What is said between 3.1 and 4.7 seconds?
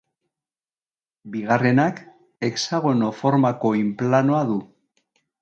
formako oinplanoa du.